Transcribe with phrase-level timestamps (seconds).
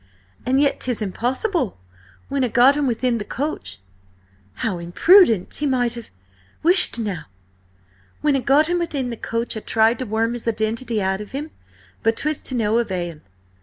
[0.47, 1.77] And yet 'tis impossible.
[2.27, 3.77] When I got him within the coach—"
[4.65, 5.53] "How imprudent!
[5.53, 6.09] He might have—"
[6.63, 7.25] "Whisht now!
[8.21, 11.33] When I got him within the coach I tried to worm his identity out of
[11.33, 11.51] him,
[12.01, 13.17] but 'twas to no avail.